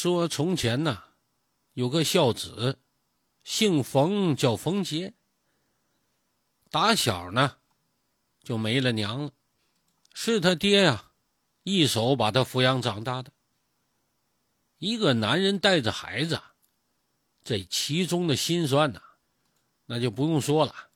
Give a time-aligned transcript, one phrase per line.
[0.00, 1.02] 说从前呢，
[1.72, 2.78] 有个孝子，
[3.42, 5.12] 姓冯，叫冯杰。
[6.70, 7.56] 打小呢，
[8.44, 9.32] 就没了娘了，
[10.14, 11.10] 是他爹呀，
[11.64, 13.32] 一手把他抚养长大的。
[14.78, 16.40] 一个男人带着孩子，
[17.42, 19.02] 这其中的辛酸呐，
[19.86, 20.90] 那就不用说了。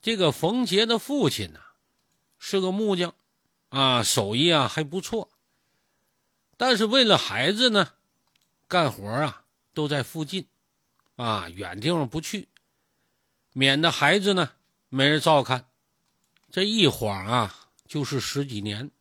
[0.00, 1.58] 这个冯杰的父亲呢，
[2.38, 3.12] 是个木匠，
[3.70, 5.31] 啊，手艺啊还不错。
[6.64, 7.94] 但是为了孩子呢，
[8.68, 10.46] 干活啊都在附近，
[11.16, 12.46] 啊远地方不去，
[13.52, 14.52] 免得孩子呢
[14.88, 15.68] 没人照看。
[16.52, 18.92] 这一晃啊就是十几年。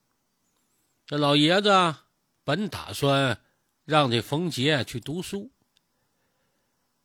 [1.06, 1.70] 这老爷子
[2.44, 3.40] 本打算
[3.86, 5.52] 让这冯杰去读书，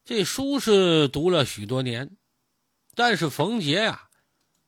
[0.06, 2.16] 这书是读了许多年，
[2.94, 4.08] 但是冯杰呀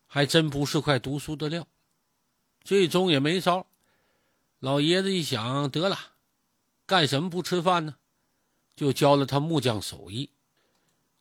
[0.06, 1.66] 还真不是块读书的料，
[2.62, 3.66] 最终也没招。
[4.60, 5.96] 老爷子一想，得了，
[6.84, 7.96] 干什么不吃饭呢？
[8.74, 10.30] 就教了他木匠手艺。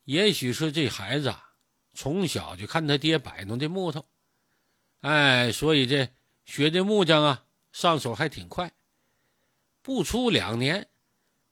[0.02, 1.54] 也许是这孩子啊，
[1.94, 4.06] 从小就看他爹摆弄这木头，
[5.02, 6.12] 哎，所以这
[6.44, 8.72] 学这木匠啊，上手还挺快。
[9.82, 10.88] 不出两年，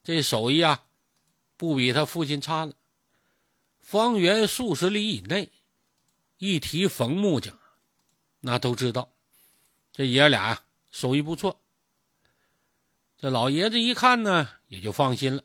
[0.03, 0.87] 这手艺啊，
[1.57, 2.75] 不比他父亲差了。
[3.79, 5.53] 方圆数十里以内，
[6.39, 7.57] 一提冯木匠，
[8.41, 9.13] 那都知道，
[9.93, 11.63] 这爷俩手艺不错。
[13.27, 15.43] 这老爷子一看呢，也就放心了。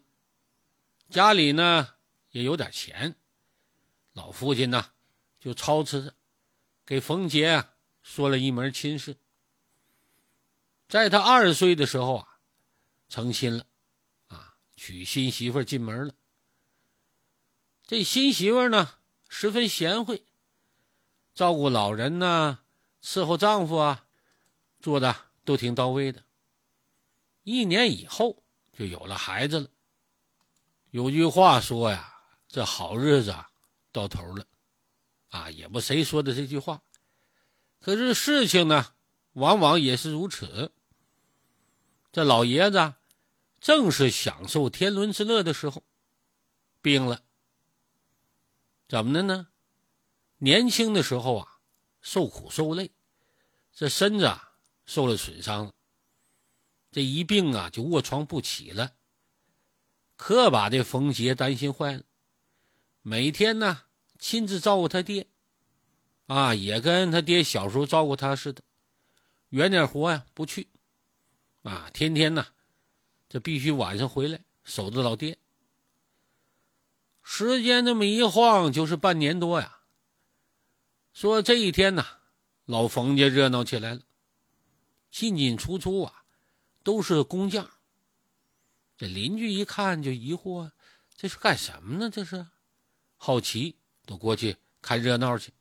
[1.10, 1.96] 家里呢
[2.30, 3.16] 也有点钱，
[4.14, 4.92] 老父亲呢
[5.40, 6.14] 就操持着，
[6.86, 9.18] 给冯杰啊说了一门亲事。
[10.88, 12.38] 在他二十岁的时候啊，
[13.10, 13.66] 成亲了，
[14.28, 16.14] 啊，娶新媳妇进门了。
[17.88, 20.24] 这新媳妇呢十分贤惠，
[21.34, 22.60] 照顾老人呢，
[23.02, 24.06] 伺候丈夫啊，
[24.80, 26.24] 做的都挺到位的。
[27.52, 29.68] 一年以后就有了孩子了。
[30.92, 32.16] 有句话说呀
[32.48, 33.36] ：“这好日子
[33.92, 34.46] 到头了。”
[35.32, 36.82] 啊，也不谁说的这句话。
[37.80, 38.94] 可是事情呢，
[39.34, 40.72] 往往也是如此。
[42.12, 42.94] 这老爷子
[43.60, 45.84] 正是享受天伦之乐的时候，
[46.82, 47.22] 病了。
[48.88, 49.48] 怎么的呢？
[50.38, 51.60] 年轻的时候啊，
[52.02, 52.92] 受苦受累，
[53.74, 54.56] 这身子啊
[54.86, 55.74] 受了损伤了。
[56.92, 58.96] 这一病啊，就卧床不起了，
[60.18, 62.04] 可把这冯杰担心坏了。
[63.02, 63.84] 每天呢，
[64.20, 65.28] 亲自照顾他爹，
[66.28, 68.62] 啊，也跟他爹小时候照顾他似的，
[69.50, 70.68] 远点活呀不去，
[71.64, 72.48] 啊，天天呢，
[73.30, 75.38] 这必须晚上回来守着老爹。
[77.24, 79.80] 时间这么一晃，就是半年多呀。
[81.14, 82.06] 说这一天呢，
[82.66, 84.02] 老冯家热闹起来了，
[85.10, 86.21] 进进出出啊。
[86.84, 87.70] 都是工匠。
[88.98, 90.72] 这邻居一看就疑惑
[91.18, 92.10] ：“这是干什么呢？
[92.10, 92.48] 这是
[93.18, 95.54] 好奇，都过去看热闹去。”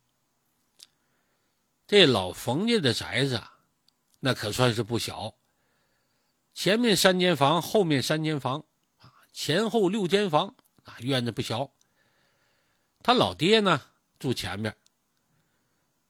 [1.87, 3.59] 这老冯家的宅子啊，
[4.19, 5.35] 那可算是不小。
[6.53, 8.63] 前面三间房，后面三间房，
[8.97, 11.73] 啊，前后六间房，啊，院子不小。
[13.03, 13.81] 他老爹呢
[14.19, 14.77] 住前边，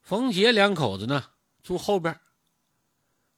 [0.02, 1.32] 冯杰两口子呢
[1.64, 2.20] 住后边。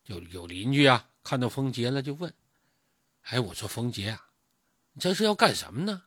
[0.04, 1.10] 就有邻居啊。
[1.24, 2.34] 看到冯杰了，就问
[3.24, 4.28] ：“哎，我说冯杰啊，
[4.92, 6.04] 你这是要干什么呢？”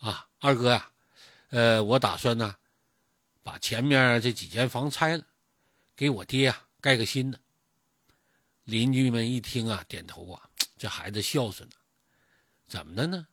[0.00, 0.90] 啊，二哥呀，
[1.50, 2.56] 呃，我打算呢，
[3.42, 5.24] 把前面这几间房拆了，
[5.94, 7.38] 给我爹啊盖个新的。
[8.64, 11.76] 邻居们一听啊，点头啊，这孩子孝顺呢。
[12.66, 13.26] 怎么的呢？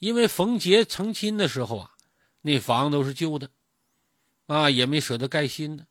[0.00, 1.94] 因为冯杰成亲的时候啊，
[2.40, 3.48] 那房都是旧的，
[4.46, 5.86] 啊，也没舍得盖新的。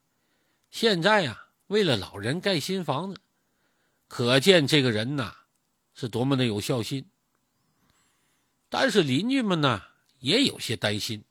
[0.69, 3.20] 现在呀，为了老人盖新房子。
[4.13, 5.33] 可见这个人呐，
[5.93, 7.09] 是多么的有孝心。
[8.67, 9.81] 但是邻居们呢，
[10.19, 11.23] 也有些担心，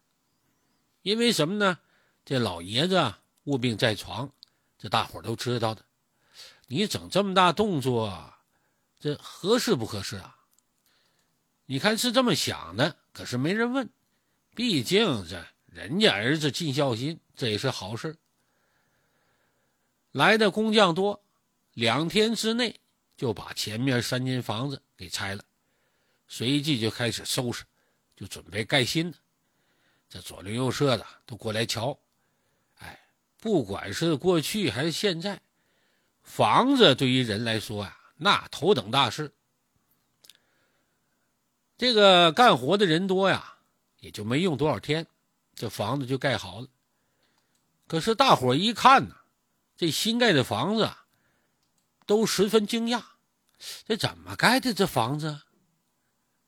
[1.03, 1.79] 因为什么呢？
[2.25, 4.33] 这老爷子卧病在床，
[4.79, 5.85] 这大伙都知道的。
[6.69, 8.33] 你整这么大动作，
[8.99, 10.39] 这合适不合适啊？
[11.67, 13.91] 你看是这么想的，可是没人问。
[14.55, 18.17] 毕竟这人家儿子尽孝心，这也是好事。
[20.13, 21.23] 来的工匠多。
[21.75, 22.81] 两天之内
[23.17, 25.45] 就把前面三间房子给拆了，
[26.27, 27.65] 随即就开始收拾，
[28.17, 29.19] 就准备盖新的。
[30.09, 31.97] 这左邻右舍的都过来瞧，
[32.79, 33.01] 哎，
[33.39, 35.41] 不管是过去还是现在，
[36.23, 39.33] 房子对于人来说啊，那头等大事。
[41.79, 43.57] 这个干活的人多呀，
[44.01, 45.07] 也就没用多少天，
[45.55, 46.67] 这房子就盖好了。
[47.87, 49.17] 可是大伙一看呢，
[49.77, 51.07] 这新盖的房子啊。
[52.11, 53.05] 都十分惊讶，
[53.87, 55.43] 这怎么盖的这房子？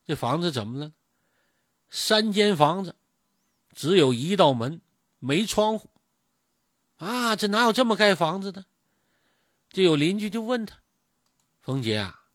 [0.05, 0.91] 这房子怎么了？
[1.89, 2.97] 三间房子，
[3.73, 4.81] 只有一道门，
[5.19, 5.89] 没窗户。
[6.97, 8.65] 啊，这哪有这么盖房子的？
[9.69, 10.79] 就有邻居就问他
[11.63, 12.25] ：“冯杰啊，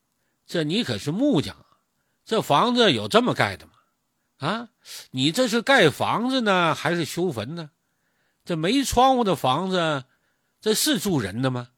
[0.46, 1.76] 这你可是木匠啊，
[2.24, 3.72] 这房子有这么盖的吗？
[4.38, 4.70] 啊，
[5.10, 7.72] 你这是盖房子呢，还是修坟呢？
[8.46, 10.06] 这没窗户的房子，
[10.62, 11.68] 这是住人的吗？”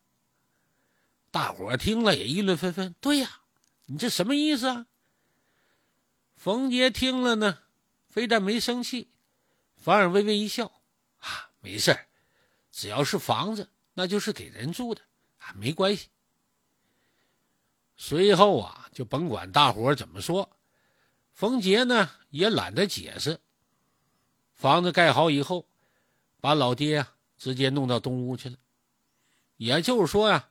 [1.31, 2.95] 大伙听了也议论纷纷。
[3.01, 3.43] 对呀，
[3.87, 4.87] 你这什么意思啊？
[6.37, 7.59] 冯杰听了呢，
[8.09, 9.11] 非但没生气，
[9.77, 10.81] 反而微微一笑
[11.21, 11.97] ：“啊，没事
[12.73, 15.03] 只要是房子，那就是给人住的
[15.39, 16.09] 啊，没关系。”
[17.97, 20.57] 随后啊，就甭管大伙怎么说，
[21.33, 23.39] 冯杰呢也懒得解释。
[24.55, 25.69] 房子盖好以后，
[26.41, 28.57] 把老爹啊直接弄到东屋去了。
[29.57, 30.50] 也就是说呀。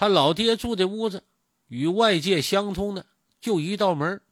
[0.00, 1.24] 他老爹住的屋子，
[1.66, 3.04] 与外界相通的
[3.38, 4.22] 就一道门。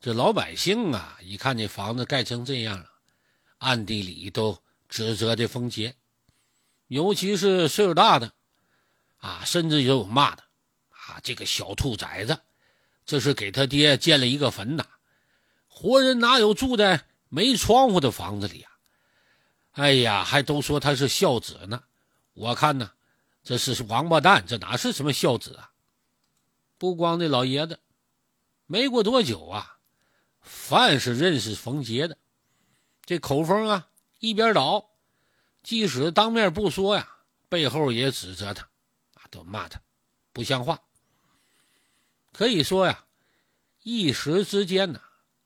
[0.00, 2.88] 这老百姓啊，一看这房子盖成这样了，
[3.56, 4.56] 暗地里都
[4.88, 5.96] 指责这冯杰，
[6.86, 8.32] 尤其是岁数大的，
[9.16, 10.44] 啊，甚至也有骂的，
[10.90, 12.38] 啊，这个小兔崽子，
[13.04, 14.86] 这是给他爹建了一个坟呐！
[15.66, 18.70] 活人哪有住在没窗户的房子里啊？
[19.72, 21.82] 哎呀，还都说他是孝子呢。
[22.34, 22.92] 我看呢。
[23.48, 25.72] 这是王八蛋，这哪是什么孝子啊？
[26.76, 27.80] 不光那老爷子，
[28.66, 29.78] 没过多久啊，
[30.42, 32.18] 凡是认识冯杰的，
[33.06, 34.90] 这口风啊一边倒，
[35.62, 37.08] 即使当面不说呀，
[37.48, 38.64] 背后也指责他，
[39.14, 39.80] 啊，都骂他
[40.34, 40.78] 不像话。
[42.32, 43.02] 可以说呀，
[43.82, 45.00] 一时之间呢，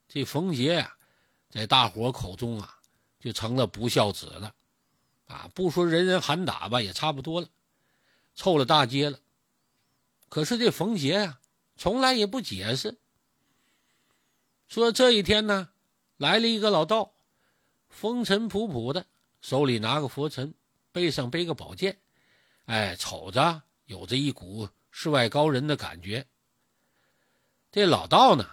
[0.08, 0.96] 这冯杰呀，
[1.48, 2.78] 在大伙口中啊，
[3.20, 4.52] 就成了不孝子了，
[5.28, 7.46] 啊，不说人人喊打吧，也差不多了。
[8.34, 9.18] 臭了大街了，
[10.28, 11.40] 可是这冯杰呀，
[11.76, 12.98] 从来也不解释。
[14.68, 15.68] 说这一天呢，
[16.16, 17.14] 来了一个老道，
[17.88, 19.06] 风尘仆仆的，
[19.40, 20.54] 手里拿个佛尘，
[20.92, 22.00] 背上背个宝剑，
[22.64, 26.26] 哎，瞅着有着一股世外高人的感觉。
[27.70, 28.48] 这老道呢，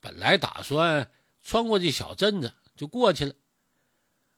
[0.00, 1.10] 本来打算
[1.42, 3.34] 穿过这小镇子就过去了，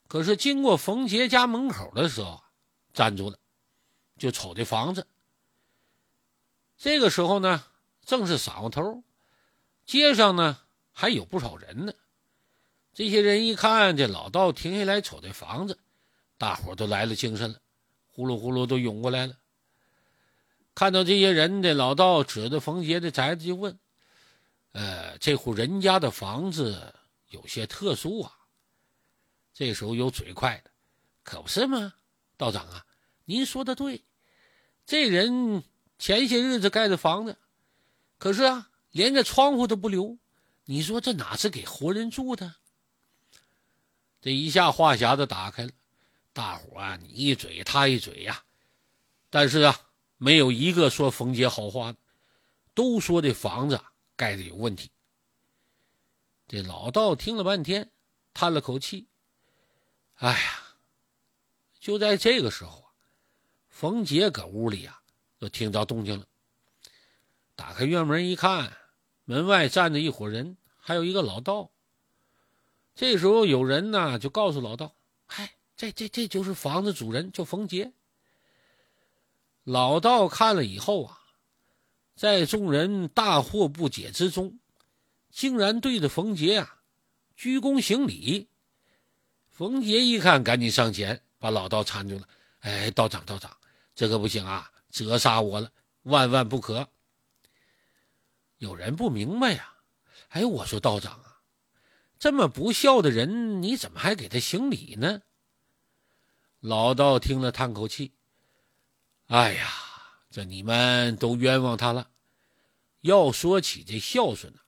[0.08, 2.42] 可是经过冯杰家门口的时候，
[2.94, 3.38] 站住了。
[4.16, 5.06] 就瞅这房子。
[6.76, 7.64] 这个时候呢，
[8.04, 9.02] 正是晌午头，
[9.84, 10.58] 街上呢
[10.92, 11.92] 还有不少人呢。
[12.94, 15.78] 这些人一看这老道停下来瞅这房子，
[16.38, 17.60] 大伙都来了精神了，
[18.12, 19.36] 呼噜呼噜都涌过来了。
[20.74, 23.78] 看到这些人，这老道指着冯杰的宅子就问
[24.72, 26.94] ：“呃，这户人家的房子
[27.28, 28.32] 有些特殊啊？”
[29.52, 30.70] 这时候有嘴快的，
[31.22, 31.92] 可不是吗？
[32.38, 32.86] 道长啊！
[33.28, 34.05] 您说的对，
[34.87, 35.64] 这人
[35.99, 37.37] 前些日子盖的房子，
[38.19, 40.17] 可是啊，连个窗户都不留。
[40.64, 42.55] 你说这哪是给活人住的？
[44.20, 45.73] 这一下话匣子打开了，
[46.32, 48.44] 大伙啊，你一嘴他一嘴呀。
[49.28, 49.81] 但是啊，
[50.19, 51.99] 没有一个说冯杰好话的，
[52.75, 53.81] 都说这房子
[54.14, 54.90] 盖的有问题。
[56.46, 57.90] 这老道听了半天，
[58.32, 59.08] 叹了口气
[60.14, 60.62] ：“哎呀！”
[61.81, 62.86] 就在这个时候。
[63.78, 64.99] 冯杰搁屋里呀，
[65.38, 66.25] 就听到动静了。
[67.55, 68.73] 打开院门一看，
[69.26, 71.71] 门外站着一伙人，还有一个老道。
[72.95, 74.97] 这时候有人呢，就告诉老道
[75.28, 77.92] ：“嗨，这这这就是房子主人，叫冯杰。”
[79.62, 81.21] 老道看了以后啊，
[82.14, 84.59] 在众人大惑不解之中，
[85.30, 86.80] 竟然对着冯杰啊
[87.37, 88.49] 鞠躬行礼。
[89.50, 92.26] 冯杰一看，赶紧上前把老道搀住了
[92.61, 93.54] ：“哎，道长，道长。”
[93.97, 94.71] 这可不行啊！
[94.91, 95.73] 折杀我了，
[96.03, 96.88] 万万不可！
[98.59, 99.75] 有人不明白呀？
[100.29, 101.41] 哎，我说道长啊，
[102.19, 105.23] 这么不孝的人，你怎么还给他行礼呢？
[106.61, 108.12] 老道听了，叹口气
[109.29, 109.67] ：“哎呀，
[110.31, 112.11] 这你们都冤枉他了。
[113.00, 114.61] 要说起这孝顺呢，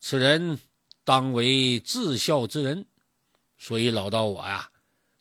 [0.00, 0.58] 此人
[1.04, 2.86] 当为至孝之人，
[3.58, 4.70] 所以老道我呀，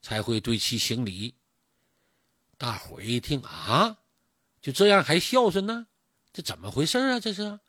[0.01, 1.35] 才会对其行礼。”
[2.57, 3.97] 大伙一听啊，
[4.61, 5.87] 就这样还孝顺呢？
[6.33, 7.19] 这怎么回事啊？
[7.19, 7.59] 这是。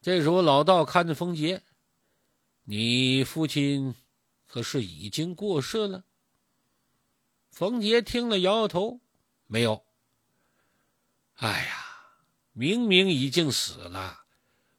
[0.00, 1.62] 这时候老道看着冯杰，
[2.64, 3.94] 你父亲
[4.46, 6.04] 可是已经过世了？
[7.50, 9.00] 冯杰听了摇摇头，
[9.46, 9.84] 没有。
[11.34, 11.84] 哎呀，
[12.52, 14.24] 明明已经死了，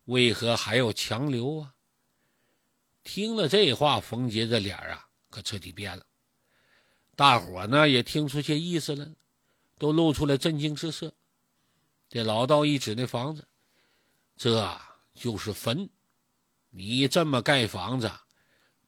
[0.06, 1.75] 为何还要强留啊？
[3.03, 6.06] 听了这话，冯杰这脸啊，可彻底变了。
[7.20, 9.06] 大伙呢也听出些意思了，
[9.78, 11.14] 都露出了震惊之色。
[12.08, 13.46] 这老道一指那房子，
[14.38, 14.80] 这
[15.14, 15.90] 就是坟。
[16.70, 18.10] 你这么盖房子，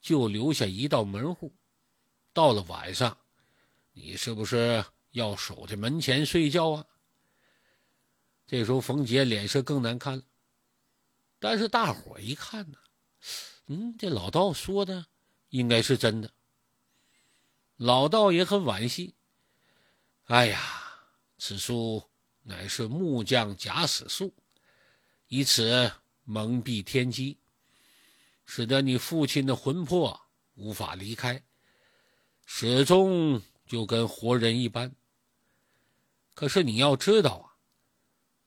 [0.00, 1.54] 就留下一道门户。
[2.32, 3.18] 到了晚上，
[3.92, 6.86] 你是不是要守在门前睡觉啊？
[8.46, 10.24] 这时候，冯杰脸色更难看了。
[11.38, 12.78] 但是大伙一看呢，
[13.66, 15.04] 嗯，这老道说的
[15.50, 16.32] 应该是真的。
[17.82, 19.12] 老道也很惋惜。
[20.26, 20.60] 哎呀，
[21.36, 22.04] 此树
[22.44, 24.32] 乃是木匠假死术，
[25.26, 25.90] 以此
[26.22, 27.36] 蒙蔽天机，
[28.46, 30.20] 使得你父亲的魂魄
[30.54, 31.42] 无法离开。
[32.46, 34.94] 始终就跟活人一般。
[36.34, 37.58] 可是你要知道啊，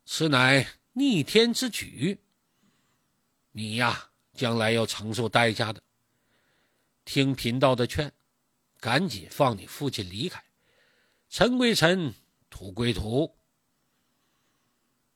[0.05, 2.17] 此乃逆天之举。
[3.51, 5.83] 你呀，将来要承受代价的。
[7.03, 8.11] 听贫道的劝，
[8.85, 10.43] 赶紧放你父亲离开。
[11.27, 12.13] 尘归尘，
[12.51, 13.35] 土归土。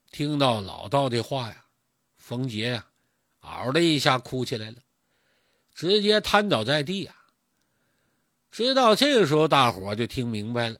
[0.10, 1.66] 听到老道的话呀，
[2.18, 2.88] 冯杰呀，
[3.42, 4.78] 嗷的一下哭起来了，
[5.76, 7.16] 直接瘫倒在地呀。
[8.50, 10.80] 直到这个时候，大伙就听明白了，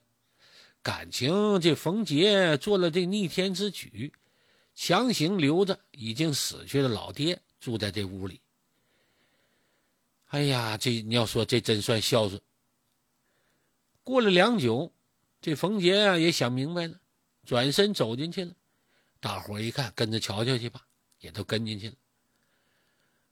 [0.82, 4.12] 感情这冯杰做了这逆天之举，
[4.74, 8.42] 强行留着已经死去的老爹住在这屋里。
[10.30, 12.42] 哎呀，这你要说这真算孝顺。
[14.10, 14.92] 过了良久，
[15.40, 17.00] 这冯杰啊也想明白了，
[17.46, 18.54] 转身走进去了。
[19.22, 20.86] 大伙一看，跟着瞧瞧去吧，
[21.20, 21.96] 也都跟进去了。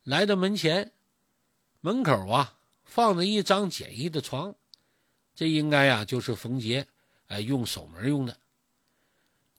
[0.03, 0.93] 来到门前，
[1.81, 2.53] 门口啊。
[2.89, 4.55] 放着一张简易的床，
[5.35, 6.87] 这应该呀就是冯杰
[7.27, 8.39] 哎用守门用的。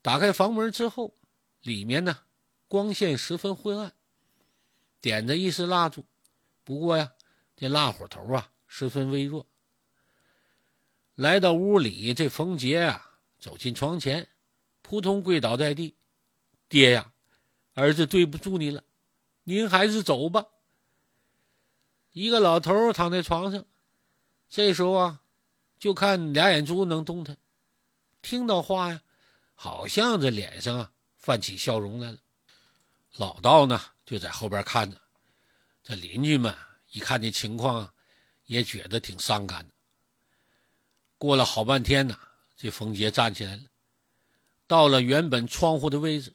[0.01, 1.15] 打开房门之后，
[1.61, 2.21] 里面呢
[2.69, 3.93] 光线十分昏暗，
[5.03, 6.07] 点着一丝蜡烛，
[6.65, 7.13] 不过呀
[7.55, 9.47] 这蜡火头啊十分微弱。
[11.19, 14.29] 来到屋里，这冯杰啊走进床前，
[14.83, 15.97] 扑通跪倒在地
[16.71, 17.11] ：“爹呀，
[17.75, 18.85] 儿子对不住你了，
[19.43, 20.47] 您还是走吧。”
[22.15, 23.65] 一个老头躺在床上，
[24.49, 25.21] 这时候啊，
[25.81, 27.37] 就看俩眼珠能动弹，
[28.23, 29.03] 听到话呀，
[29.57, 32.19] 好像这脸上啊泛起笑容来了。
[33.17, 34.97] 老道呢就在后边看着，
[35.83, 36.55] 这邻居们
[36.93, 37.93] 一看这情况，
[38.45, 39.75] 也觉得挺伤感的。
[41.19, 42.17] 过了好半天呢，
[42.57, 43.63] 这冯杰站起来了，
[44.67, 46.33] 到了原本窗户的位置，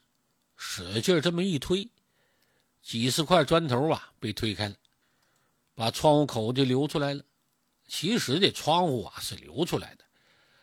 [0.55, 1.89] 使劲这么一推，
[2.81, 4.75] 几十块砖头啊被推开了。
[5.75, 7.23] 把窗户口就留出来了。
[7.87, 10.03] 其实这窗户啊是留出来的，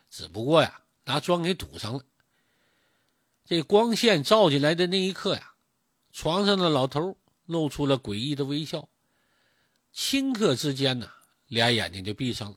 [0.09, 2.05] 只不过呀拿砖给堵上了。
[3.45, 5.55] 这光线照进来的那一刻呀，
[6.13, 8.89] 床上的老头露出了诡异的微笑。
[9.93, 11.11] 顷刻之间呢，
[11.49, 12.57] 俩眼睛就闭上了，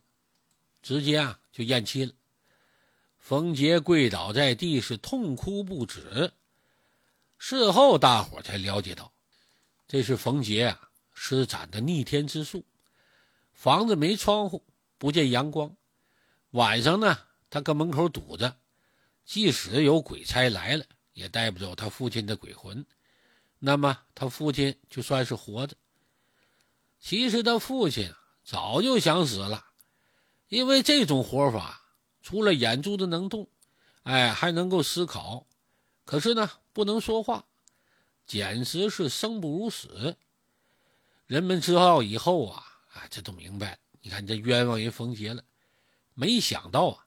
[0.84, 2.14] 直接啊就咽气了。
[3.18, 6.32] 冯杰跪倒在地，是痛哭不止。
[7.40, 9.12] 事后大伙才了解到，
[9.88, 10.90] 这是冯杰啊。
[11.16, 12.66] 施展的逆天之术，
[13.54, 14.66] 房子没窗户，
[14.98, 15.76] 不见阳光。
[16.50, 17.20] 晚上呢，
[17.52, 18.58] 他搁门口堵着，
[19.24, 22.84] 即使有鬼差来了，也带不走他父亲的鬼魂。
[23.60, 25.78] 那么他父亲就算是活着。
[27.00, 28.12] 其实他父亲
[28.44, 29.64] 早就想死了，
[30.54, 31.82] 因为这种活法，
[32.22, 33.50] 除了眼珠子能动，
[34.04, 35.48] 哎，还能够思考，
[36.06, 37.48] 可是呢，不能说话，
[38.28, 40.16] 简直是生不如死。
[41.26, 43.80] 人们知道以后啊，啊，这都明白。
[44.00, 45.44] 你看这冤枉人冯杰了，
[46.14, 47.04] 没想到啊，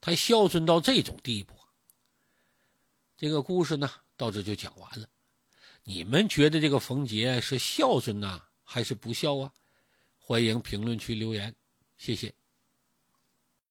[0.00, 1.52] 他孝顺到这种地步。
[3.16, 5.08] 这个故事呢，到这就讲完了。
[5.82, 9.52] 你们觉得这个冯杰是孝顺呢，还是不孝啊？
[10.16, 11.52] 欢迎评论区留言，
[11.98, 12.32] 谢谢。